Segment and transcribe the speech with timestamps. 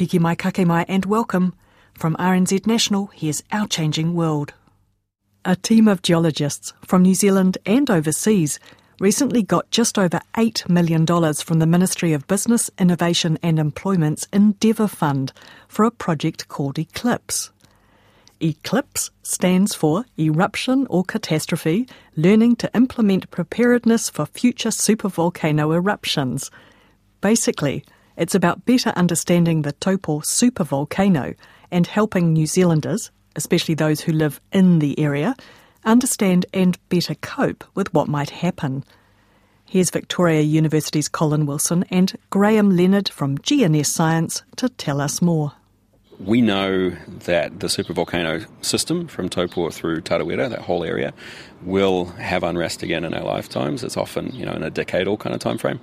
[0.00, 1.52] Piki mai kake mai and welcome.
[1.92, 4.54] From RNZ National, here's Our Changing World.
[5.44, 8.58] A team of geologists from New Zealand and overseas
[8.98, 14.88] recently got just over $8 million from the Ministry of Business, Innovation and Employment's Endeavour
[14.88, 15.34] Fund
[15.68, 17.50] for a project called Eclipse.
[18.40, 21.86] ECLIPSE stands for Eruption or Catastrophe
[22.16, 26.50] Learning to Implement Preparedness for Future Supervolcano Eruptions.
[27.20, 27.84] Basically,
[28.16, 31.34] it's about better understanding the Taupo supervolcano
[31.70, 35.34] and helping New Zealanders, especially those who live in the area,
[35.84, 38.84] understand and better cope with what might happen.
[39.64, 45.52] Here's Victoria University's Colin Wilson and Graham Leonard from GNS Science to tell us more.
[46.24, 51.14] We know that the supervolcano system from Taupo through Tarawera, that whole area,
[51.62, 53.82] will have unrest again in our lifetimes.
[53.82, 55.80] It's often, you know, in a decadal kind of time frame.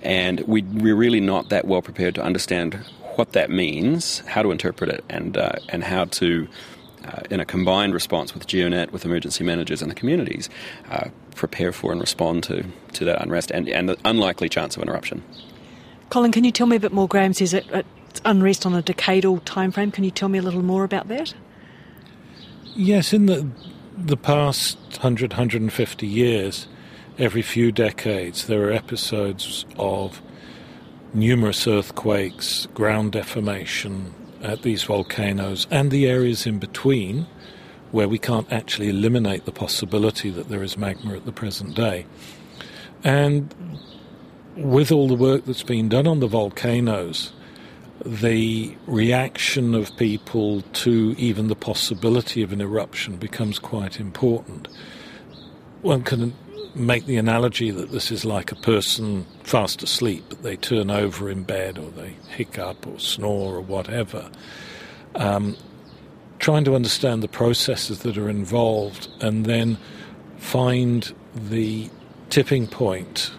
[0.00, 2.74] And we, we're really not that well prepared to understand
[3.16, 6.48] what that means, how to interpret it, and, uh, and how to,
[7.04, 10.48] uh, in a combined response with GeoNet, with emergency managers and the communities,
[10.90, 14.82] uh, prepare for and respond to, to that unrest and, and the unlikely chance of
[14.82, 15.22] an eruption.
[16.08, 17.08] Colin, can you tell me a bit more?
[17.08, 17.86] Graham says it, it's
[18.24, 19.90] unrest on a decadal time frame.
[19.90, 21.34] Can you tell me a little more about that?
[22.74, 23.48] Yes, in the
[23.96, 26.68] the past 100, 150 years,
[27.18, 30.20] every few decades, there are episodes of
[31.14, 37.26] numerous earthquakes, ground deformation at these volcanoes, and the areas in between
[37.90, 42.04] where we can't actually eliminate the possibility that there is magma at the present day.
[43.02, 43.54] And
[44.56, 47.32] with all the work that's been done on the volcanoes,
[48.04, 54.68] the reaction of people to even the possibility of an eruption becomes quite important.
[55.82, 56.34] One can
[56.74, 61.30] make the analogy that this is like a person fast asleep, but they turn over
[61.30, 64.30] in bed or they hiccup or snore or whatever.
[65.14, 65.56] Um,
[66.38, 69.78] trying to understand the processes that are involved and then
[70.36, 71.90] find the
[72.28, 73.32] tipping point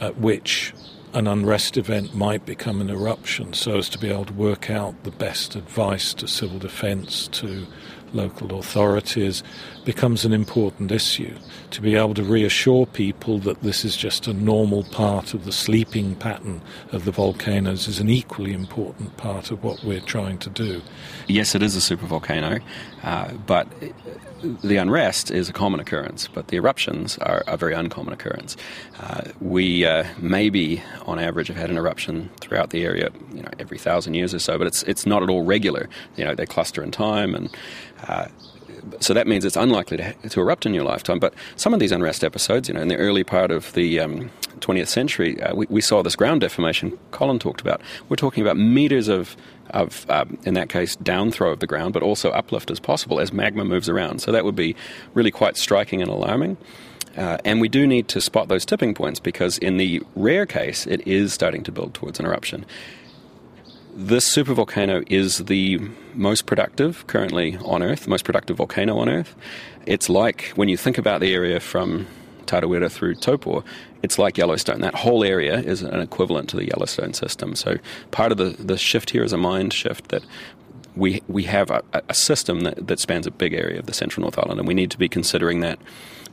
[0.00, 0.74] at which
[1.14, 5.02] an unrest event might become an eruption so as to be able to work out
[5.04, 7.66] the best advice to civil defence, to
[8.14, 9.42] local authorities,
[9.84, 11.34] becomes an important issue.
[11.70, 15.52] To be able to reassure people that this is just a normal part of the
[15.52, 16.62] sleeping pattern
[16.92, 20.82] of the volcanoes is an equally important part of what we're trying to do.
[21.26, 22.62] Yes, it is a supervolcano,
[23.02, 23.66] uh, but
[24.42, 28.56] the unrest is a common occurrence, but the eruptions are a very uncommon occurrence.
[29.00, 33.50] Uh, we uh, maybe, on average, have had an eruption throughout the area, you know,
[33.58, 35.88] every thousand years or so, but it's it's not at all regular.
[36.16, 37.54] You know, they cluster in time, and
[38.08, 38.26] uh,
[39.00, 41.18] so that means it's unlikely to, to erupt in your lifetime.
[41.18, 44.30] But some of these unrest episodes, you know, in the early part of the um,
[44.60, 47.80] 20th century, uh, we, we, saw this ground deformation Colin talked about.
[48.08, 49.36] We're talking about meters of,
[49.70, 53.32] of um, in that case, downthrow of the ground, but also uplift as possible as
[53.32, 54.20] magma moves around.
[54.20, 54.76] So that would be
[55.14, 56.56] really quite striking and alarming.
[57.16, 60.86] Uh, and we do need to spot those tipping points because, in the rare case,
[60.86, 62.64] it is starting to build towards an eruption.
[63.94, 65.78] This supervolcano is the
[66.14, 69.34] most productive currently on Earth, most productive volcano on Earth.
[69.84, 72.06] It's like when you think about the area from
[72.46, 73.62] Tarawera through Taupo,
[74.02, 74.80] it's like Yellowstone.
[74.80, 77.54] That whole area is an equivalent to the Yellowstone system.
[77.54, 77.76] So
[78.12, 80.24] part of the, the shift here is a mind shift that
[80.96, 84.22] we we have a, a system that, that spans a big area of the Central
[84.22, 85.78] North Island, and we need to be considering that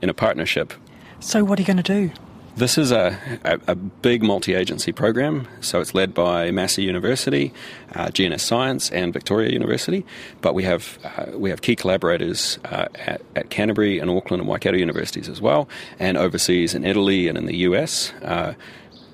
[0.00, 0.72] in a partnership.
[1.20, 2.10] So, what are you going to do?
[2.54, 7.50] This is a, a, a big multi agency program, so it's led by Massey University,
[7.94, 10.04] uh, GNS Science, and Victoria University.
[10.42, 14.48] But we have, uh, we have key collaborators uh, at, at, Canterbury and Auckland and
[14.48, 15.66] Waikato universities as well,
[15.98, 18.12] and overseas in Italy and in the US.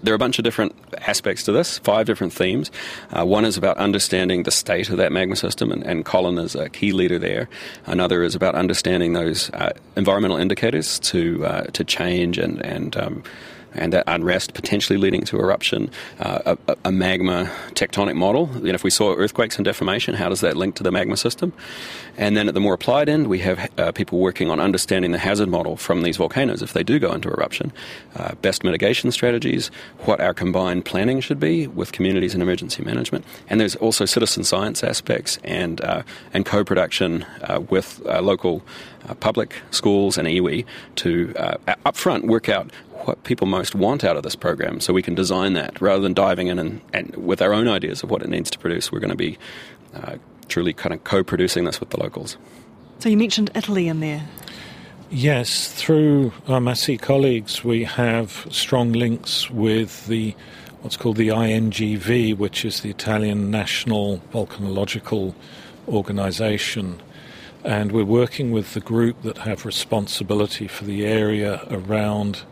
[0.03, 2.71] There are a bunch of different aspects to this, five different themes.
[3.11, 6.55] Uh, one is about understanding the state of that magma system, and, and, Colin is
[6.55, 7.49] a key leader there.
[7.87, 13.23] Another is about understanding those uh, environmental indicators to uh, to change and and um,
[13.75, 18.51] and that unrest potentially leading to eruption, uh, a, a, magma tectonic model.
[18.55, 21.17] You know, if we saw earthquakes and deformation, how does that link to the magma
[21.17, 21.53] system?
[22.17, 25.19] And then at the more applied end, we have uh, people working on understanding the
[25.19, 27.73] hazard model from these volcanoes if they do go into eruption,
[28.17, 29.71] uh, best mitigation strategies,
[30.01, 33.25] what our combined planning should be with communities and emergency management.
[33.49, 36.03] And there's also citizen science aspects and, uh,
[36.35, 38.63] and co production uh, with uh, local
[39.09, 40.65] uh, public schools and iwi
[40.97, 41.29] to
[41.85, 42.71] upfront work out
[43.09, 46.13] what people most want out of this program so we can design that rather than
[46.13, 48.93] diving in and, and with our own ideas of what it needs to produce.
[48.93, 49.39] We're going to be
[49.95, 50.17] uh,
[50.49, 52.37] truly kind of co producing this with the locals.
[52.99, 54.25] So you mentioned Italy in there.
[55.11, 60.35] Yes, through our Massey colleagues, we have strong links with the
[60.83, 65.35] what's called the INGV, which is the Italian National Volcanological
[65.89, 67.01] Organization.
[67.65, 72.43] And we're working with the group that have responsibility for the area around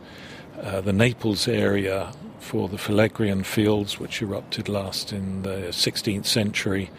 [0.60, 6.90] uh, the Naples area for the Phlegraean fields, which erupted last in the 16th century,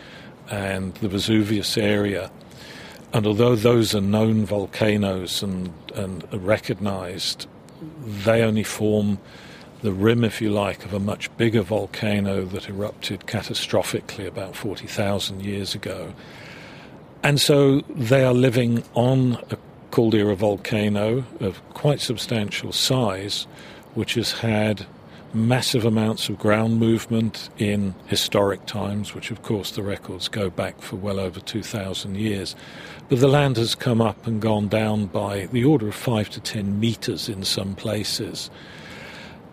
[0.49, 2.31] and the Vesuvius area.
[3.13, 7.47] And although those are known volcanoes and, and recognized,
[8.05, 9.19] they only form
[9.81, 15.43] the rim, if you like, of a much bigger volcano that erupted catastrophically about 40,000
[15.43, 16.13] years ago.
[17.27, 19.57] And so they are living on a
[19.91, 23.47] caldera volcano of quite substantial size,
[23.95, 24.85] which has had
[25.33, 30.79] massive amounts of ground movement in historic times, which of course the records go back
[30.79, 32.55] for well over 2,000 years.
[33.09, 36.39] But the land has come up and gone down by the order of 5 to
[36.39, 38.49] 10 meters in some places.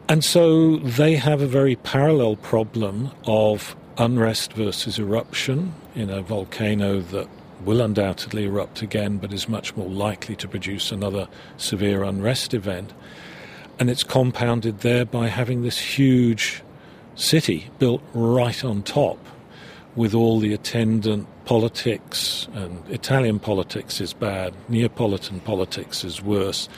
[0.08, 7.00] And so they have a very parallel problem of unrest versus eruption in a volcano
[7.00, 7.26] that
[7.64, 12.92] will undoubtedly erupt again, but is much more likely to produce another severe unrest event.
[13.78, 16.62] And it's compounded there by having this huge
[17.16, 19.18] city built right on top
[19.96, 22.48] with all the attendant politics.
[22.54, 26.68] And Italian politics is bad, Neapolitan politics is worse.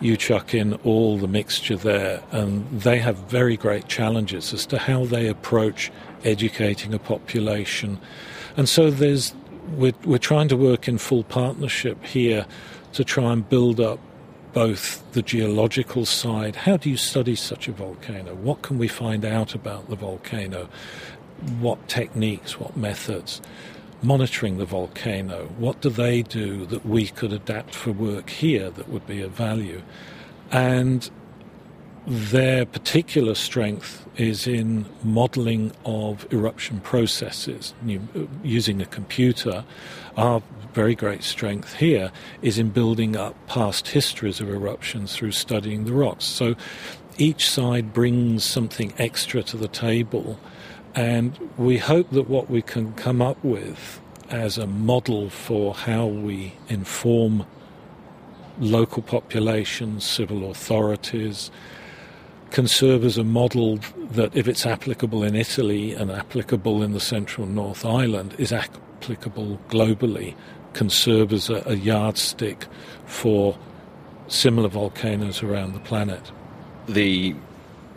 [0.00, 4.78] You chuck in all the mixture there, and they have very great challenges as to
[4.78, 5.90] how they approach
[6.24, 7.98] educating a population.
[8.56, 9.34] And so there's
[9.76, 12.46] we're, we're trying to work in full partnership here
[12.92, 13.98] to try and build up
[14.52, 16.56] both the geological side.
[16.56, 18.34] How do you study such a volcano?
[18.34, 20.68] What can we find out about the volcano?
[21.60, 23.40] What techniques, what methods?
[24.02, 25.46] Monitoring the volcano.
[25.58, 29.32] What do they do that we could adapt for work here that would be of
[29.32, 29.82] value?
[30.50, 31.10] And
[32.08, 37.98] their particular strength is in modeling of eruption processes uh,
[38.42, 39.62] using a computer.
[40.16, 42.10] Our very great strength here
[42.40, 46.24] is in building up past histories of eruptions through studying the rocks.
[46.24, 46.54] So
[47.18, 50.40] each side brings something extra to the table,
[50.94, 54.00] and we hope that what we can come up with
[54.30, 57.44] as a model for how we inform
[58.58, 61.50] local populations, civil authorities,
[62.50, 63.78] can serve as a model
[64.12, 69.58] that, if it's applicable in Italy and applicable in the central North Island, is applicable
[69.68, 70.34] globally,
[70.72, 72.66] can serve as a, a yardstick
[73.06, 73.56] for
[74.28, 76.30] similar volcanoes around the planet.
[76.86, 77.34] The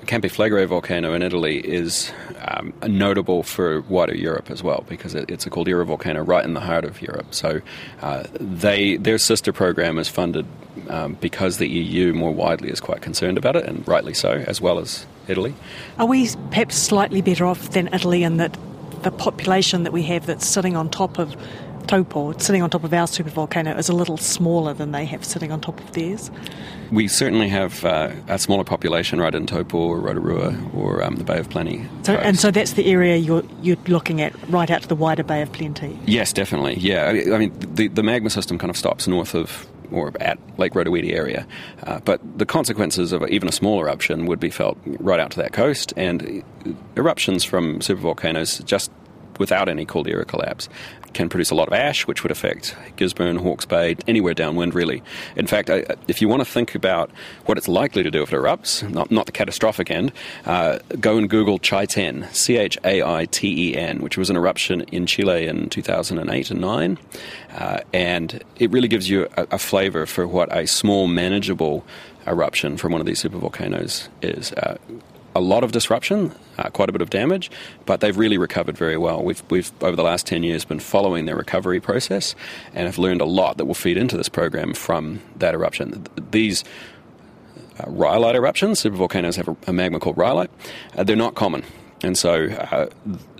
[0.08, 2.12] Campi Flegrei volcano in Italy is
[2.48, 6.54] um, notable for wider Europe as well because it, it's a caldera volcano right in
[6.54, 7.34] the heart of Europe.
[7.34, 7.62] So
[8.02, 10.46] uh, they their sister program is funded
[10.90, 14.62] um, because the EU more widely is quite concerned about it, and rightly so, as
[14.62, 15.54] well as Italy.
[15.98, 18.58] Are we perhaps slightly better off than Italy in that
[19.04, 21.36] the population that we have that's sitting on top of
[21.88, 25.52] Taupo, sitting on top of our supervolcano, is a little smaller than they have sitting
[25.52, 26.32] on top of theirs?
[26.92, 31.24] We certainly have uh, a smaller population right in Taupo or Rotorua or um, the
[31.24, 31.88] Bay of Plenty.
[32.04, 35.24] So, and so that's the area you're, you're looking at right out to the wider
[35.24, 35.98] Bay of Plenty?
[36.06, 36.76] Yes, definitely.
[36.76, 37.08] Yeah.
[37.08, 41.14] I mean, the, the magma system kind of stops north of or at Lake Rotoiti
[41.14, 41.46] area.
[41.84, 45.38] Uh, but the consequences of even a small eruption would be felt right out to
[45.38, 46.44] that coast, and
[46.96, 48.92] eruptions from supervolcanoes just
[49.40, 50.70] without any caldera collapse
[51.14, 55.04] can produce a lot of ash, which would affect Gisborne, Hawke's Bay, anywhere downwind, really.
[55.36, 55.70] In fact,
[56.08, 57.12] if you want to think about
[57.46, 60.12] what it's likely to do if it erupts, not, not the catastrophic end,
[60.46, 64.36] uh, go and Google Chaiten, C H A I T E N, which was an
[64.36, 66.98] eruption in Chile in 2008 and 9.
[67.54, 71.86] Uh, and it really gives you a, a flavor for what a small, manageable
[72.28, 74.52] eruption from one of these supervolcanoes is.
[74.54, 74.78] Uh,
[75.36, 77.50] a lot of disruption, uh, quite a bit of damage,
[77.86, 79.24] but they've really recovered very well.
[79.24, 82.36] We've, we've, over the last 10 years, been following their recovery process
[82.74, 86.06] and have learned a lot that will feed into this program from that eruption.
[86.32, 86.64] These
[87.80, 88.82] uh, rhyolite eruptions.
[88.82, 90.52] Supervolcanoes have a, a magma called rhyolite.
[90.98, 91.64] Uh, they're not common.
[92.04, 92.90] And so uh,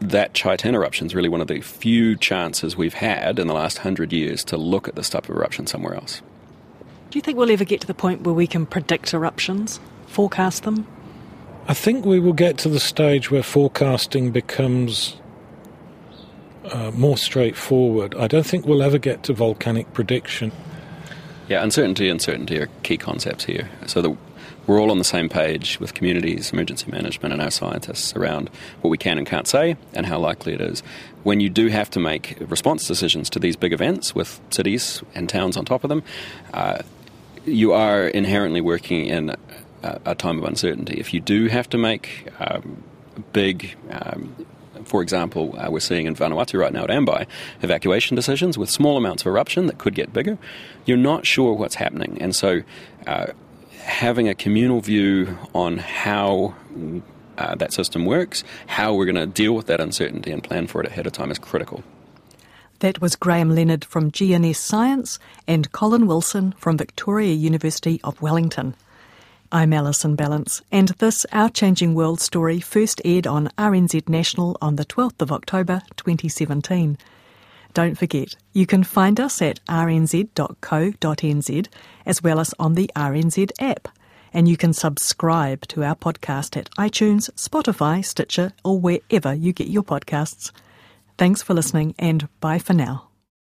[0.02, 3.80] that Chaiten eruption is really one of the few chances we've had in the last
[3.80, 6.22] hundred years to look at this type of eruption somewhere else.
[7.10, 10.64] Do you think we'll ever get to the point where we can predict eruptions, forecast
[10.64, 10.88] them?
[11.72, 15.16] I think we will get to the stage where forecasting becomes
[16.66, 18.14] uh, more straightforward.
[18.16, 20.52] I don't think we'll ever get to volcanic prediction.
[21.48, 23.70] Yeah, uncertainty and certainty are key concepts here.
[23.88, 24.18] So
[24.68, 28.50] we're all on the same page with communities, emergency management, and our scientists around
[28.82, 30.84] what we can and can't say and how likely it is.
[31.24, 35.30] When you do have to make response decisions to these big events with cities and
[35.30, 36.04] towns on top of them,
[36.54, 36.80] uh,
[37.46, 39.36] you are inherently working in
[39.84, 41.00] a, time of uncertainty.
[41.00, 42.84] If you do have to make um,
[43.34, 44.46] big um,
[44.86, 47.28] for example, uh, we're seeing in Vanuatu right now at Ambae
[47.62, 50.38] evacuation decisions with small amounts of eruption that could get bigger.
[50.86, 52.18] You're not sure what's happening.
[52.22, 52.64] And so
[53.08, 53.28] uh,
[53.84, 56.56] having a communal view on how
[57.38, 60.82] uh, that system works, how we're going to deal with that uncertainty and plan for
[60.82, 61.84] it ahead of time is critical.
[62.80, 68.76] That was Graham Leonard from GNS Science and Colin Wilson from Victoria University of Wellington.
[69.54, 74.78] I'm Alison Ballance, and this Our Changing World story first aired on RNZ National on
[74.78, 76.98] the 12th of October 2017.
[77.74, 81.68] Don't forget, you can find us at rnz.co.nz
[82.06, 83.90] as well as on the RNZ app.
[84.34, 89.68] And you can subscribe to our podcast at iTunes, Spotify, Stitcher, or wherever you get
[89.68, 90.52] your podcasts.
[91.18, 93.11] Thanks for listening, and bye for now.